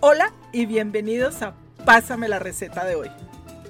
Hola 0.00 0.32
y 0.52 0.66
bienvenidos 0.66 1.42
a 1.42 1.54
Pásame 1.84 2.28
la 2.28 2.38
receta 2.38 2.84
de 2.84 2.94
hoy. 2.94 3.10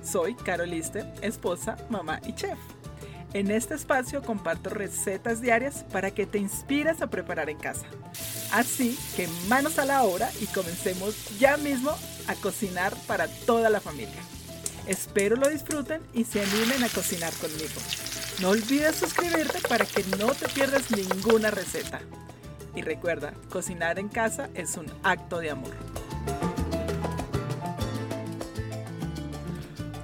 Soy 0.03 0.35
Carol 0.35 0.71
Lister, 0.71 1.13
esposa, 1.23 1.77
mamá 1.89 2.21
y 2.27 2.35
chef. 2.35 2.59
En 3.33 3.51
este 3.51 3.75
espacio 3.75 4.23
comparto 4.23 4.71
recetas 4.71 5.41
diarias 5.41 5.85
para 5.93 6.11
que 6.11 6.27
te 6.27 6.39
inspires 6.39 7.03
a 7.03 7.09
preparar 7.09 7.51
en 7.51 7.59
casa. 7.59 7.87
Así 8.53 8.99
que 9.17 9.29
manos 9.49 9.79
a 9.79 9.85
la 9.85 10.03
obra 10.03 10.31
y 10.41 10.47
comencemos 10.47 11.39
ya 11.39 11.57
mismo 11.57 11.91
a 12.27 12.35
cocinar 12.37 12.95
para 13.07 13.29
toda 13.47 13.71
la 13.71 13.81
familia. 13.81 14.21
Espero 14.87 15.37
lo 15.37 15.49
disfruten 15.49 16.01
y 16.13 16.25
se 16.25 16.43
animen 16.43 16.83
a 16.83 16.89
cocinar 16.89 17.33
conmigo. 17.35 17.81
No 18.41 18.51
olvides 18.51 18.97
suscribirte 18.97 19.61
para 19.69 19.85
que 19.85 20.03
no 20.19 20.29
te 20.35 20.49
pierdas 20.49 20.91
ninguna 20.91 21.51
receta. 21.51 22.01
Y 22.75 22.83
recuerda, 22.83 23.35
cocinar 23.51 23.99
en 23.99 24.09
casa 24.09 24.49
es 24.55 24.77
un 24.77 24.87
acto 25.03 25.39
de 25.39 25.51
amor. 25.51 25.75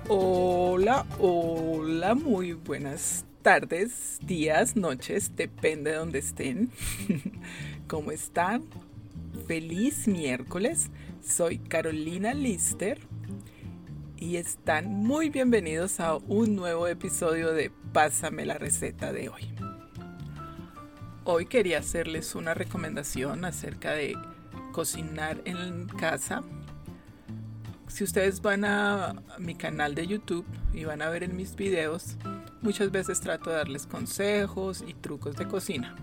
Hola, 0.09 1.07
hola, 1.19 2.15
muy 2.15 2.53
buenas 2.53 3.25
tardes, 3.43 4.19
días, 4.23 4.77
noches, 4.77 5.33
depende 5.35 5.93
de 5.93 5.97
donde 5.97 6.19
estén. 6.19 6.71
¿Cómo 7.89 8.13
están? 8.13 8.65
Feliz 9.49 10.07
miércoles. 10.07 10.91
Soy 11.27 11.59
Carolina 11.59 12.35
Lister 12.35 13.01
y 14.27 14.39
están 14.39 14.89
muy 14.93 15.31
bienvenidos 15.31 16.01
a 16.01 16.17
un 16.17 16.57
nuevo 16.57 16.89
episodio 16.89 17.53
de 17.53 17.71
Pásame 17.93 18.45
la 18.45 18.59
receta 18.59 19.13
de 19.13 19.29
hoy. 19.29 19.55
Hoy 21.23 21.47
quería 21.47 21.79
hacerles 21.79 22.35
una 22.35 22.53
recomendación 22.53 23.45
acerca 23.45 23.93
de 23.93 24.17
cocinar 24.73 25.41
en 25.45 25.87
casa 25.87 26.43
si 27.87 28.03
ustedes 28.03 28.43
van 28.43 28.65
a 28.65 29.15
mi 29.39 29.55
canal 29.55 29.95
de 29.95 30.09
YouTube 30.09 30.45
y 30.75 30.83
van 30.83 31.03
a 31.03 31.09
ver 31.09 31.23
en 31.23 31.37
mis 31.37 31.55
videos, 31.55 32.17
muchas 32.63 32.91
veces 32.91 33.21
trato 33.21 33.51
de 33.51 33.57
darles 33.57 33.87
consejos 33.87 34.83
y 34.85 34.95
trucos 34.95 35.37
de 35.37 35.47
cocina. 35.47 35.95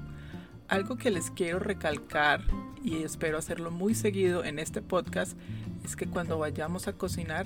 Algo 0.69 0.95
que 0.95 1.11
les 1.11 1.29
quiero 1.29 1.59
recalcar 1.59 2.41
y 2.81 3.03
espero 3.03 3.37
hacerlo 3.37 3.69
muy 3.69 3.95
seguido 3.95 4.45
en 4.45 4.59
este 4.59 4.81
podcast 4.81 5.37
es 5.83 5.97
que 5.97 6.07
cuando 6.07 6.39
vayamos 6.39 6.87
a 6.87 6.93
cocinar 6.93 7.45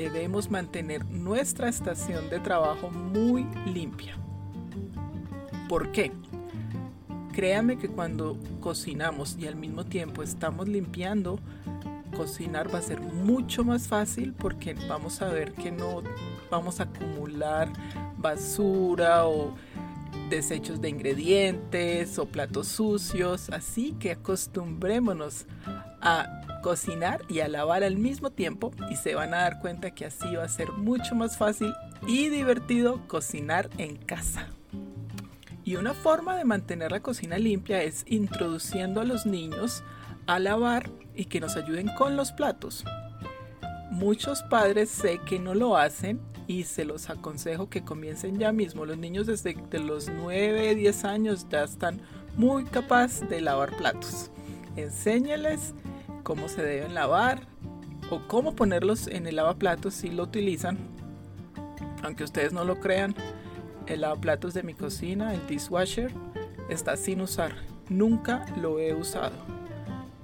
debemos 0.00 0.50
mantener 0.50 1.04
nuestra 1.06 1.68
estación 1.68 2.30
de 2.30 2.40
trabajo 2.40 2.90
muy 2.90 3.46
limpia. 3.66 4.16
¿Por 5.68 5.92
qué? 5.92 6.12
Créame 7.32 7.78
que 7.78 7.88
cuando 7.88 8.36
cocinamos 8.60 9.36
y 9.38 9.46
al 9.46 9.56
mismo 9.56 9.84
tiempo 9.84 10.22
estamos 10.22 10.68
limpiando, 10.68 11.38
cocinar 12.16 12.72
va 12.74 12.78
a 12.78 12.82
ser 12.82 13.00
mucho 13.00 13.64
más 13.64 13.88
fácil 13.88 14.34
porque 14.34 14.74
vamos 14.88 15.22
a 15.22 15.28
ver 15.28 15.52
que 15.52 15.70
no 15.70 16.02
vamos 16.50 16.80
a 16.80 16.84
acumular 16.84 17.68
basura 18.18 19.26
o 19.26 19.54
desechos 20.28 20.80
de 20.80 20.88
ingredientes 20.88 22.18
o 22.18 22.26
platos 22.26 22.68
sucios. 22.68 23.50
Así 23.50 23.92
que 23.98 24.12
acostumbrémonos 24.12 25.46
a 26.00 26.60
cocinar 26.62 27.22
y 27.28 27.40
a 27.40 27.48
lavar 27.48 27.84
al 27.84 27.96
mismo 27.96 28.30
tiempo 28.30 28.72
y 28.90 28.96
se 28.96 29.14
van 29.14 29.34
a 29.34 29.38
dar 29.38 29.60
cuenta 29.60 29.92
que 29.92 30.06
así 30.06 30.36
va 30.36 30.44
a 30.44 30.48
ser 30.48 30.72
mucho 30.72 31.14
más 31.14 31.36
fácil 31.36 31.72
y 32.06 32.28
divertido 32.28 33.06
cocinar 33.06 33.70
en 33.78 33.96
casa. 33.96 34.48
Y 35.64 35.76
una 35.76 35.94
forma 35.94 36.36
de 36.36 36.44
mantener 36.44 36.90
la 36.90 37.00
cocina 37.00 37.38
limpia 37.38 37.82
es 37.82 38.04
introduciendo 38.06 39.00
a 39.00 39.04
los 39.04 39.26
niños 39.26 39.84
a 40.26 40.38
lavar 40.38 40.90
y 41.14 41.26
que 41.26 41.40
nos 41.40 41.56
ayuden 41.56 41.88
con 41.96 42.16
los 42.16 42.32
platos. 42.32 42.84
Muchos 43.90 44.44
padres 44.44 44.88
sé 44.88 45.18
que 45.18 45.40
no 45.40 45.52
lo 45.52 45.76
hacen 45.76 46.20
y 46.46 46.62
se 46.62 46.84
los 46.84 47.10
aconsejo 47.10 47.68
que 47.68 47.82
comiencen 47.82 48.38
ya 48.38 48.52
mismo. 48.52 48.86
Los 48.86 48.98
niños 48.98 49.26
desde 49.26 49.56
los 49.80 50.08
9, 50.08 50.76
10 50.76 51.04
años 51.04 51.46
ya 51.50 51.64
están 51.64 52.00
muy 52.36 52.64
capaces 52.64 53.28
de 53.28 53.40
lavar 53.40 53.76
platos. 53.76 54.30
Enséñales 54.76 55.74
cómo 56.22 56.48
se 56.48 56.62
deben 56.62 56.94
lavar 56.94 57.48
o 58.10 58.20
cómo 58.28 58.54
ponerlos 58.54 59.08
en 59.08 59.26
el 59.26 59.36
lavaplatos 59.36 59.94
si 59.94 60.08
lo 60.10 60.22
utilizan. 60.22 60.78
Aunque 62.04 62.22
ustedes 62.22 62.52
no 62.52 62.64
lo 62.64 62.78
crean, 62.78 63.14
el 63.86 64.02
lavaplatos 64.02 64.54
de 64.54 64.62
mi 64.62 64.74
cocina, 64.74 65.34
el 65.34 65.44
dishwasher, 65.48 66.12
está 66.68 66.96
sin 66.96 67.20
usar. 67.20 67.56
Nunca 67.88 68.46
lo 68.56 68.78
he 68.78 68.94
usado 68.94 69.59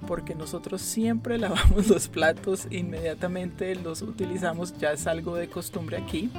porque 0.06 0.34
nosotros 0.34 0.80
siempre 0.82 1.38
lavamos 1.38 1.88
los 1.88 2.08
platos 2.08 2.66
inmediatamente 2.70 3.74
los 3.74 4.02
utilizamos, 4.02 4.76
ya 4.78 4.92
es 4.92 5.06
algo 5.06 5.36
de 5.36 5.48
costumbre 5.48 5.96
aquí. 5.96 6.30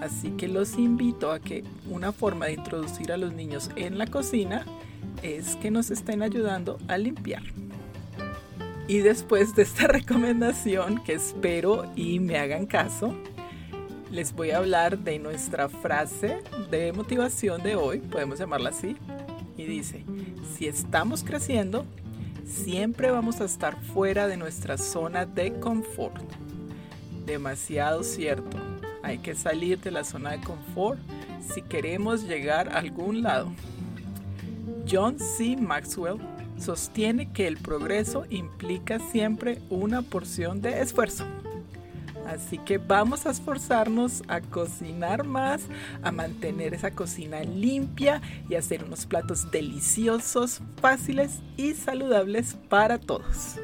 Así 0.00 0.30
que 0.30 0.48
los 0.48 0.78
invito 0.78 1.30
a 1.30 1.40
que 1.40 1.62
una 1.88 2.10
forma 2.12 2.46
de 2.46 2.54
introducir 2.54 3.12
a 3.12 3.18
los 3.18 3.34
niños 3.34 3.70
en 3.76 3.98
la 3.98 4.06
cocina 4.06 4.64
es 5.22 5.56
que 5.56 5.70
nos 5.70 5.90
estén 5.90 6.22
ayudando 6.22 6.78
a 6.88 6.96
limpiar. 6.96 7.42
Y 8.88 8.98
después 8.98 9.54
de 9.54 9.62
esta 9.62 9.86
recomendación, 9.88 11.04
que 11.04 11.12
espero 11.12 11.92
y 11.94 12.18
me 12.18 12.38
hagan 12.38 12.66
caso, 12.66 13.14
les 14.10 14.32
voy 14.32 14.50
a 14.50 14.56
hablar 14.56 14.98
de 14.98 15.18
nuestra 15.18 15.68
frase 15.68 16.38
de 16.70 16.92
motivación 16.92 17.62
de 17.62 17.76
hoy, 17.76 17.98
podemos 17.98 18.38
llamarla 18.38 18.70
así. 18.70 18.96
Y 19.56 19.64
dice, 19.64 20.04
si 20.56 20.66
estamos 20.66 21.22
creciendo, 21.22 21.84
siempre 22.50 23.10
vamos 23.10 23.40
a 23.40 23.44
estar 23.44 23.80
fuera 23.80 24.26
de 24.26 24.36
nuestra 24.36 24.76
zona 24.76 25.24
de 25.24 25.52
confort. 25.60 26.20
Demasiado 27.24 28.02
cierto. 28.02 28.58
Hay 29.02 29.18
que 29.18 29.34
salir 29.34 29.80
de 29.80 29.90
la 29.90 30.04
zona 30.04 30.32
de 30.32 30.40
confort 30.40 30.98
si 31.40 31.62
queremos 31.62 32.24
llegar 32.24 32.68
a 32.68 32.78
algún 32.78 33.22
lado. 33.22 33.50
John 34.90 35.18
C. 35.18 35.56
Maxwell 35.56 36.18
sostiene 36.58 37.32
que 37.32 37.46
el 37.46 37.56
progreso 37.56 38.26
implica 38.28 38.98
siempre 38.98 39.60
una 39.70 40.02
porción 40.02 40.60
de 40.60 40.80
esfuerzo. 40.80 41.24
Así 42.26 42.58
que 42.58 42.78
vamos 42.78 43.26
a 43.26 43.30
esforzarnos 43.30 44.22
a 44.28 44.40
cocinar 44.40 45.24
más, 45.24 45.62
a 46.02 46.12
mantener 46.12 46.74
esa 46.74 46.92
cocina 46.92 47.40
limpia 47.40 48.20
y 48.48 48.54
hacer 48.54 48.84
unos 48.84 49.06
platos 49.06 49.50
deliciosos, 49.50 50.60
fáciles 50.80 51.40
y 51.56 51.74
saludables 51.74 52.56
para 52.68 52.98
todos. 52.98 53.56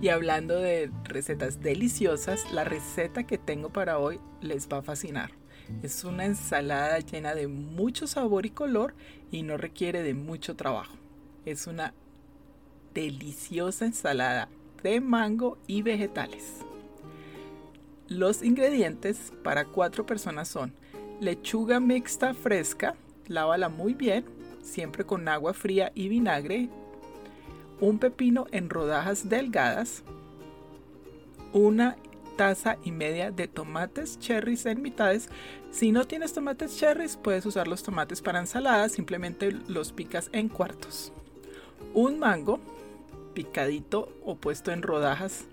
Y 0.00 0.08
hablando 0.08 0.58
de 0.58 0.90
recetas 1.04 1.60
deliciosas, 1.60 2.50
la 2.52 2.64
receta 2.64 3.24
que 3.24 3.36
tengo 3.36 3.70
para 3.70 3.98
hoy 3.98 4.20
les 4.40 4.68
va 4.68 4.78
a 4.78 4.82
fascinar. 4.82 5.32
Es 5.82 6.04
una 6.04 6.24
ensalada 6.24 6.98
llena 7.00 7.34
de 7.34 7.48
mucho 7.48 8.06
sabor 8.06 8.46
y 8.46 8.50
color 8.50 8.94
y 9.30 9.42
no 9.42 9.56
requiere 9.56 10.02
de 10.02 10.14
mucho 10.14 10.56
trabajo. 10.56 10.94
Es 11.44 11.66
una 11.66 11.92
deliciosa 12.94 13.84
ensalada 13.84 14.48
de 14.82 15.00
mango 15.00 15.58
y 15.66 15.82
vegetales. 15.82 16.67
Los 18.08 18.42
ingredientes 18.42 19.34
para 19.42 19.66
cuatro 19.66 20.06
personas 20.06 20.48
son 20.48 20.72
lechuga 21.20 21.78
mixta 21.78 22.32
fresca, 22.32 22.94
lávala 23.26 23.68
muy 23.68 23.92
bien, 23.92 24.24
siempre 24.62 25.04
con 25.04 25.28
agua 25.28 25.52
fría 25.52 25.92
y 25.94 26.08
vinagre, 26.08 26.70
un 27.80 27.98
pepino 27.98 28.46
en 28.50 28.70
rodajas 28.70 29.28
delgadas, 29.28 30.04
una 31.52 31.96
taza 32.38 32.78
y 32.82 32.92
media 32.92 33.30
de 33.30 33.46
tomates 33.46 34.18
cherries 34.18 34.64
en 34.64 34.80
mitades. 34.80 35.28
Si 35.70 35.92
no 35.92 36.06
tienes 36.06 36.32
tomates 36.32 36.78
cherries, 36.78 37.18
puedes 37.18 37.44
usar 37.44 37.68
los 37.68 37.82
tomates 37.82 38.22
para 38.22 38.40
ensalada, 38.40 38.88
simplemente 38.88 39.52
los 39.68 39.92
picas 39.92 40.30
en 40.32 40.48
cuartos. 40.48 41.12
Un 41.92 42.18
mango 42.18 42.58
picadito 43.34 44.08
o 44.24 44.34
puesto 44.36 44.72
en 44.72 44.80
rodajas 44.80 45.44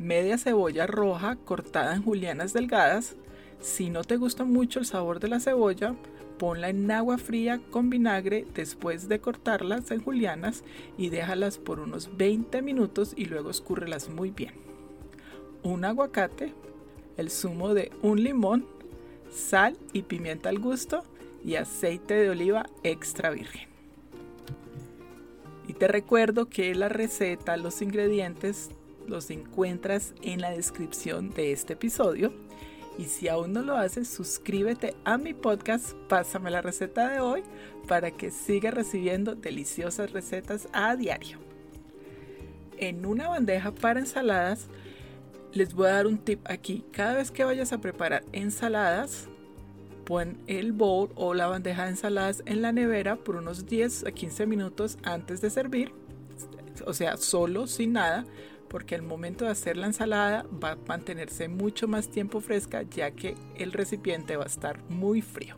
media 0.00 0.38
cebolla 0.38 0.86
roja 0.86 1.36
cortada 1.36 1.94
en 1.94 2.02
julianas 2.02 2.54
delgadas. 2.54 3.16
Si 3.60 3.90
no 3.90 4.02
te 4.02 4.16
gusta 4.16 4.44
mucho 4.44 4.78
el 4.78 4.86
sabor 4.86 5.20
de 5.20 5.28
la 5.28 5.40
cebolla, 5.40 5.94
ponla 6.38 6.70
en 6.70 6.90
agua 6.90 7.18
fría 7.18 7.60
con 7.70 7.90
vinagre 7.90 8.46
después 8.54 9.08
de 9.08 9.20
cortarlas 9.20 9.90
en 9.90 10.02
julianas 10.02 10.64
y 10.96 11.10
déjalas 11.10 11.58
por 11.58 11.80
unos 11.80 12.16
20 12.16 12.62
minutos 12.62 13.12
y 13.14 13.26
luego 13.26 13.50
escúrrelas 13.50 14.08
muy 14.08 14.30
bien. 14.30 14.54
Un 15.62 15.84
aguacate, 15.84 16.54
el 17.18 17.30
zumo 17.30 17.74
de 17.74 17.92
un 18.00 18.24
limón, 18.24 18.66
sal 19.30 19.76
y 19.92 20.02
pimienta 20.02 20.48
al 20.48 20.60
gusto 20.60 21.04
y 21.44 21.56
aceite 21.56 22.14
de 22.14 22.30
oliva 22.30 22.70
extra 22.84 23.28
virgen. 23.28 23.68
Y 25.68 25.74
te 25.74 25.88
recuerdo 25.88 26.48
que 26.48 26.74
la 26.74 26.88
receta, 26.88 27.58
los 27.58 27.82
ingredientes 27.82 28.70
los 29.10 29.30
encuentras 29.30 30.14
en 30.22 30.40
la 30.40 30.50
descripción 30.50 31.30
de 31.30 31.52
este 31.52 31.74
episodio 31.74 32.32
Y 32.98 33.04
si 33.06 33.28
aún 33.28 33.52
no 33.52 33.62
lo 33.62 33.76
haces, 33.76 34.08
suscríbete 34.08 34.94
a 35.04 35.18
mi 35.18 35.34
podcast, 35.34 35.94
pásame 36.08 36.50
la 36.50 36.60
receta 36.60 37.08
de 37.08 37.20
hoy, 37.20 37.42
para 37.86 38.10
que 38.10 38.30
sigas 38.30 38.74
recibiendo 38.74 39.34
deliciosas 39.34 40.12
recetas 40.12 40.68
a 40.72 40.96
diario. 40.96 41.38
En 42.78 43.06
una 43.06 43.28
bandeja 43.28 43.72
para 43.72 44.00
ensaladas, 44.00 44.68
les 45.52 45.74
voy 45.74 45.88
a 45.88 45.94
dar 45.94 46.06
un 46.06 46.18
tip 46.18 46.40
aquí. 46.44 46.84
Cada 46.92 47.14
vez 47.14 47.30
que 47.30 47.44
vayas 47.44 47.72
a 47.72 47.80
preparar 47.80 48.24
ensaladas, 48.32 49.28
pon 50.04 50.38
el 50.46 50.72
bowl 50.72 51.10
o 51.14 51.34
la 51.34 51.46
bandeja 51.46 51.84
de 51.84 51.90
ensaladas 51.90 52.42
en 52.46 52.62
la 52.62 52.72
nevera 52.72 53.16
por 53.16 53.36
unos 53.36 53.66
10 53.66 54.06
a 54.06 54.12
15 54.12 54.46
minutos 54.46 54.98
antes 55.02 55.40
de 55.40 55.50
servir. 55.50 55.92
O 56.86 56.92
sea, 56.92 57.16
solo, 57.16 57.66
sin 57.66 57.92
nada, 57.92 58.24
porque 58.70 58.94
al 58.94 59.02
momento 59.02 59.44
de 59.44 59.50
hacer 59.50 59.76
la 59.76 59.88
ensalada 59.88 60.46
va 60.62 60.72
a 60.72 60.78
mantenerse 60.86 61.48
mucho 61.48 61.88
más 61.88 62.08
tiempo 62.08 62.40
fresca 62.40 62.82
ya 62.82 63.10
que 63.10 63.34
el 63.56 63.72
recipiente 63.72 64.36
va 64.36 64.44
a 64.44 64.46
estar 64.46 64.80
muy 64.88 65.20
frío. 65.20 65.56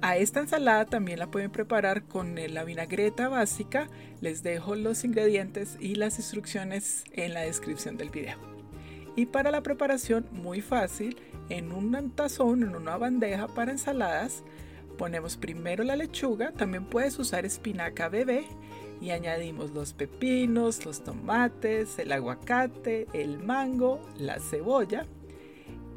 A 0.00 0.16
esta 0.16 0.40
ensalada 0.40 0.84
también 0.84 1.20
la 1.20 1.30
pueden 1.30 1.52
preparar 1.52 2.02
con 2.02 2.34
la 2.34 2.64
vinagreta 2.64 3.28
básica. 3.28 3.88
Les 4.20 4.42
dejo 4.42 4.74
los 4.74 5.04
ingredientes 5.04 5.76
y 5.78 5.94
las 5.94 6.18
instrucciones 6.18 7.04
en 7.12 7.32
la 7.32 7.42
descripción 7.42 7.96
del 7.96 8.10
video. 8.10 8.36
Y 9.14 9.26
para 9.26 9.52
la 9.52 9.62
preparación 9.62 10.26
muy 10.32 10.60
fácil, 10.60 11.18
en 11.50 11.70
un 11.70 12.10
tazón, 12.10 12.64
en 12.64 12.74
una 12.74 12.96
bandeja 12.96 13.46
para 13.46 13.70
ensaladas, 13.70 14.42
ponemos 14.98 15.36
primero 15.36 15.84
la 15.84 15.94
lechuga, 15.94 16.50
también 16.50 16.86
puedes 16.86 17.16
usar 17.20 17.46
espinaca 17.46 18.08
bebé 18.08 18.44
y 19.02 19.10
añadimos 19.10 19.72
los 19.72 19.92
pepinos, 19.92 20.86
los 20.86 21.02
tomates, 21.02 21.98
el 21.98 22.12
aguacate, 22.12 23.08
el 23.12 23.38
mango, 23.38 24.00
la 24.16 24.38
cebolla 24.38 25.04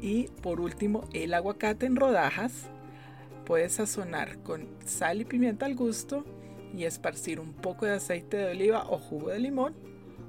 y 0.02 0.24
por 0.42 0.60
último 0.60 1.08
el 1.14 1.32
aguacate 1.32 1.86
en 1.86 1.96
rodajas 1.96 2.68
Puedes 3.46 3.74
sazonar 3.74 4.42
con 4.42 4.66
sal 4.84 5.20
y 5.20 5.24
pimienta 5.24 5.66
al 5.66 5.76
gusto 5.76 6.24
y 6.76 6.82
esparcir 6.82 7.38
un 7.38 7.52
poco 7.52 7.86
de 7.86 7.92
aceite 7.92 8.36
de 8.36 8.50
oliva 8.50 8.84
o 8.90 8.98
jugo 8.98 9.28
de 9.28 9.38
limón. 9.38 9.72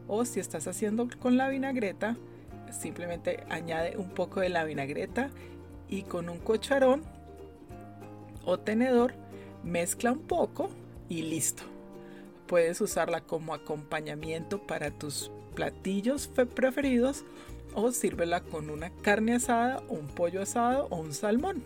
O 0.07 0.24
si 0.24 0.39
estás 0.39 0.68
haciendo 0.68 1.09
con 1.19 1.35
la 1.35 1.50
vinagreta, 1.50 2.15
simplemente 2.69 3.44
añade 3.50 3.97
un 3.97 4.12
poco 4.12 4.39
de 4.39 4.50
la 4.50 4.63
vinagreta 4.65 5.31
y 5.89 6.03
con 6.03 6.29
un 6.29 6.38
cucharón 6.38 7.01
o 8.45 8.59
tenedor 8.59 9.15
mezcla 9.63 10.12
un 10.12 10.19
poco 10.19 10.69
y 11.09 11.24
listo. 11.24 11.76
Puedes 12.48 12.82
usarla 12.82 13.22
como 13.22 13.54
acompañamiento 13.54 14.60
para 14.60 14.92
tus 14.92 15.32
platillos 15.54 16.28
preferidos 16.28 17.24
o 17.74 17.92
sírvela 17.92 18.42
con 18.42 18.70
una 18.70 18.90
carne 19.02 19.36
asada, 19.36 19.84
un 19.90 20.08
pollo 20.08 20.42
asado 20.42 20.88
o 20.90 20.98
un 20.98 21.14
salmón 21.14 21.64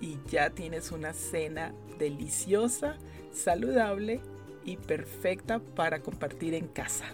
y 0.00 0.18
ya 0.30 0.50
tienes 0.50 0.92
una 0.92 1.12
cena 1.12 1.72
deliciosa, 1.98 2.96
saludable 3.32 4.20
y 4.64 4.76
perfecta 4.76 5.58
para 5.58 6.00
compartir 6.00 6.54
en 6.54 6.68
casa. 6.68 7.06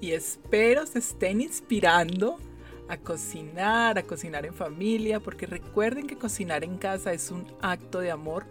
Y 0.00 0.12
espero 0.12 0.86
se 0.86 0.98
estén 0.98 1.40
inspirando 1.40 2.38
a 2.88 2.98
cocinar, 2.98 3.98
a 3.98 4.02
cocinar 4.02 4.44
en 4.44 4.54
familia, 4.54 5.20
porque 5.20 5.46
recuerden 5.46 6.06
que 6.06 6.16
cocinar 6.16 6.64
en 6.64 6.76
casa 6.76 7.12
es 7.12 7.30
un 7.30 7.46
acto 7.62 8.00
de 8.00 8.10
amor, 8.10 8.44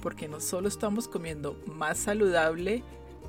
porque 0.00 0.28
no 0.28 0.40
solo 0.40 0.68
estamos 0.68 1.08
comiendo 1.08 1.56
más 1.66 1.98
saludable 1.98 2.82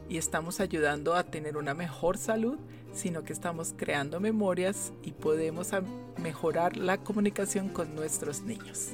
y 0.10 0.18
estamos 0.18 0.60
ayudando 0.60 1.16
a 1.16 1.24
tener 1.24 1.58
una 1.58 1.74
mejor 1.74 2.18
salud, 2.18 2.58
sino 2.94 3.24
que 3.24 3.34
estamos 3.34 3.74
creando 3.78 4.20
memorias 4.20 4.92
y 5.04 5.12
podemos 5.12 5.70
mejorar 6.18 6.76
la 6.78 6.98
comunicación 6.98 7.70
con 7.70 7.96
nuestros 7.96 8.42
niños. 8.42 8.90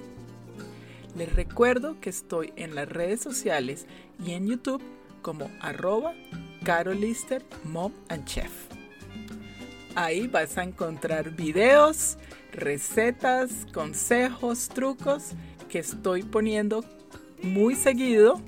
Les 1.16 1.34
recuerdo 1.34 2.00
que 2.00 2.12
estoy 2.12 2.54
en 2.56 2.76
las 2.76 2.88
redes 2.88 3.22
sociales 3.22 3.88
y 4.24 4.34
en 4.34 4.48
YouTube 4.48 4.84
como 5.24 5.50
arroba 5.60 6.14
carolister 6.64 7.44
mom 7.64 7.92
chef. 8.26 8.52
Ahí 9.96 10.28
vas 10.28 10.60
a 10.60 10.64
encontrar 10.64 11.32
videos, 11.32 12.18
recetas, 12.52 13.66
consejos, 13.74 14.70
trucos 14.70 15.32
que 15.70 15.80
estoy 15.80 16.22
poniendo 16.22 16.84
muy 17.42 17.76
seguido 17.76 18.42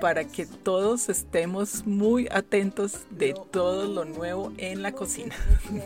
para 0.00 0.24
que 0.24 0.46
todos 0.46 1.08
estemos 1.08 1.86
muy 1.86 2.28
atentos 2.30 3.00
de 3.10 3.34
todo 3.50 3.86
lo 3.86 4.04
nuevo 4.04 4.52
en 4.58 4.82
la 4.82 4.92
cocina. 4.92 5.34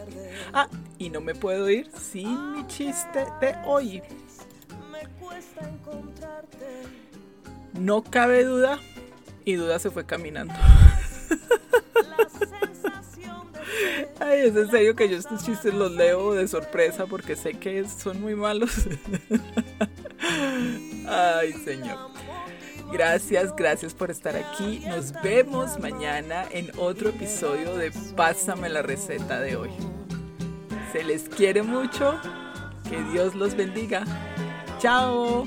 ah, 0.52 0.68
y 0.98 1.10
no 1.10 1.20
me 1.20 1.34
puedo 1.34 1.70
ir 1.70 1.90
sin 1.92 2.52
mi 2.52 2.66
chiste 2.66 3.26
de 3.40 3.54
hoy. 3.64 4.02
No 7.74 8.02
cabe 8.02 8.44
duda, 8.44 8.80
y 9.48 9.54
duda 9.54 9.78
se 9.78 9.90
fue 9.90 10.04
caminando. 10.04 10.52
Ay, 14.20 14.40
es 14.40 14.56
en 14.56 14.70
serio 14.70 14.94
que 14.94 15.08
yo 15.08 15.16
estos 15.16 15.42
chistes 15.42 15.72
los 15.72 15.90
leo 15.92 16.34
de 16.34 16.46
sorpresa 16.48 17.06
porque 17.06 17.34
sé 17.34 17.54
que 17.54 17.88
son 17.88 18.20
muy 18.20 18.34
malos. 18.34 18.70
Ay, 21.08 21.54
señor. 21.64 22.17
Gracias, 22.92 23.54
gracias 23.54 23.94
por 23.94 24.10
estar 24.10 24.36
aquí. 24.36 24.82
Nos 24.86 25.12
vemos 25.22 25.78
mañana 25.78 26.44
en 26.50 26.70
otro 26.78 27.10
episodio 27.10 27.76
de 27.76 27.92
Pásame 28.16 28.68
la 28.68 28.82
receta 28.82 29.40
de 29.40 29.56
hoy. 29.56 29.70
Se 30.92 31.04
les 31.04 31.28
quiere 31.28 31.62
mucho. 31.62 32.18
Que 32.88 33.02
Dios 33.12 33.34
los 33.34 33.54
bendiga. 33.54 34.04
Chao. 34.78 35.46